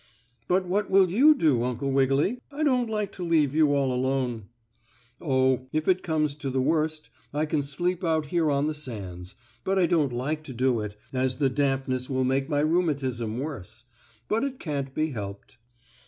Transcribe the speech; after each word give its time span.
"But 0.47 0.65
what 0.65 0.89
will 0.89 1.11
you 1.11 1.35
do, 1.35 1.61
Uncle 1.61 1.91
Wiggily? 1.91 2.39
I 2.51 2.63
don't 2.63 2.89
like 2.89 3.11
to 3.11 3.23
leave 3.23 3.53
you 3.53 3.75
all 3.75 3.93
alone." 3.93 4.45
"Oh, 5.21 5.67
if 5.71 5.87
it 5.87 6.01
comes 6.01 6.35
to 6.37 6.49
the 6.49 6.59
worst 6.59 7.11
I 7.35 7.45
can 7.45 7.61
sleep 7.61 8.03
out 8.03 8.25
here 8.25 8.49
on 8.49 8.65
the 8.65 8.73
sands, 8.73 9.35
but 9.63 9.77
I 9.77 9.85
don't 9.85 10.11
like 10.11 10.41
to 10.45 10.53
do 10.53 10.79
it, 10.79 10.97
as 11.13 11.37
the 11.37 11.49
dampness 11.51 12.09
will 12.09 12.23
make 12.23 12.49
my 12.49 12.61
rheumatism 12.61 13.37
worse. 13.37 13.83
But 14.27 14.43
it 14.43 14.59
can't 14.59 14.91
be 14.95 15.11
helped." 15.11 15.59